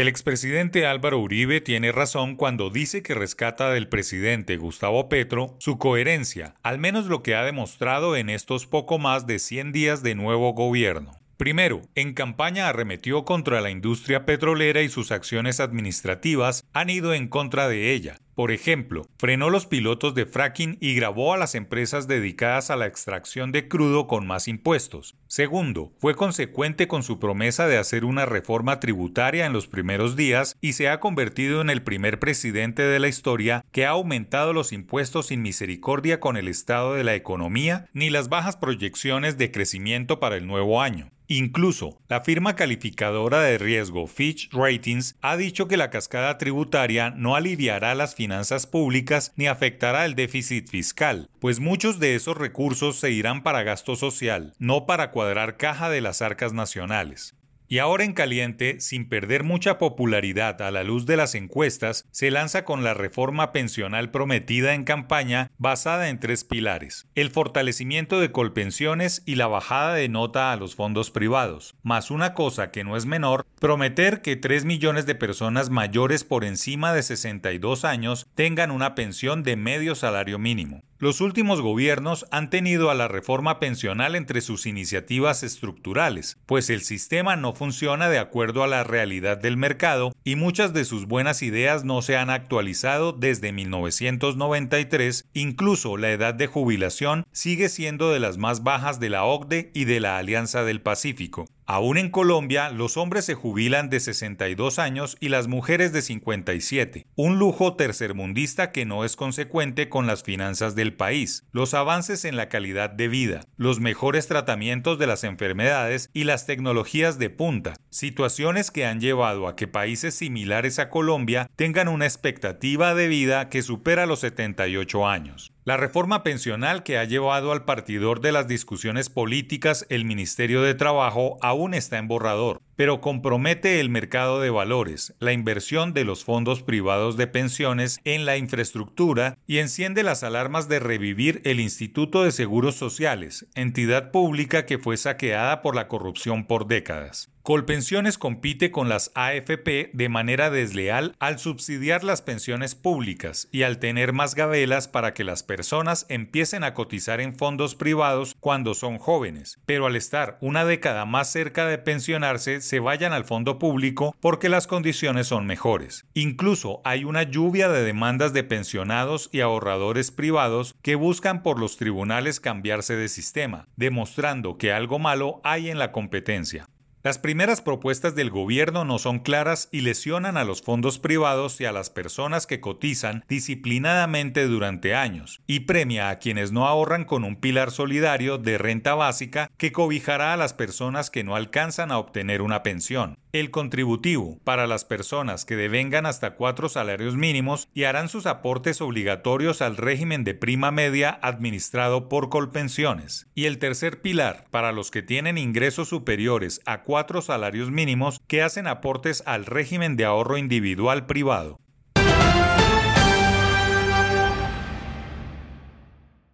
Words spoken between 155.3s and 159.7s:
personas empiecen a cotizar en fondos privados cuando son jóvenes,